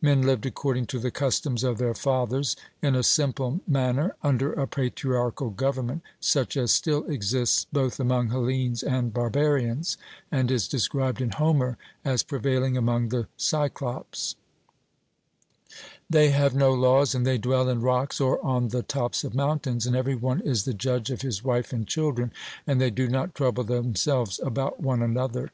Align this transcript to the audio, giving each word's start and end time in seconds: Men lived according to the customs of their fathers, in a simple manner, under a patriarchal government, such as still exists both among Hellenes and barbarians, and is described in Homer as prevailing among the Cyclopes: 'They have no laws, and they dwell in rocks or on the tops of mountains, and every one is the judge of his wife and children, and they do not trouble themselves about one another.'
Men 0.00 0.22
lived 0.22 0.46
according 0.46 0.86
to 0.94 1.00
the 1.00 1.10
customs 1.10 1.64
of 1.64 1.76
their 1.78 1.92
fathers, 1.92 2.54
in 2.80 2.94
a 2.94 3.02
simple 3.02 3.58
manner, 3.66 4.14
under 4.22 4.52
a 4.52 4.68
patriarchal 4.68 5.50
government, 5.50 6.02
such 6.20 6.56
as 6.56 6.70
still 6.70 7.02
exists 7.06 7.66
both 7.72 7.98
among 7.98 8.28
Hellenes 8.28 8.84
and 8.84 9.12
barbarians, 9.12 9.96
and 10.30 10.52
is 10.52 10.68
described 10.68 11.20
in 11.20 11.30
Homer 11.32 11.78
as 12.04 12.22
prevailing 12.22 12.76
among 12.76 13.08
the 13.08 13.26
Cyclopes: 13.36 14.36
'They 16.08 16.30
have 16.30 16.54
no 16.54 16.72
laws, 16.72 17.12
and 17.12 17.26
they 17.26 17.38
dwell 17.38 17.68
in 17.68 17.80
rocks 17.80 18.20
or 18.20 18.40
on 18.46 18.68
the 18.68 18.84
tops 18.84 19.24
of 19.24 19.34
mountains, 19.34 19.84
and 19.84 19.96
every 19.96 20.14
one 20.14 20.40
is 20.42 20.62
the 20.64 20.74
judge 20.74 21.10
of 21.10 21.22
his 21.22 21.42
wife 21.42 21.72
and 21.72 21.88
children, 21.88 22.30
and 22.68 22.80
they 22.80 22.90
do 22.90 23.08
not 23.08 23.34
trouble 23.34 23.64
themselves 23.64 24.38
about 24.44 24.78
one 24.78 25.02
another.' 25.02 25.50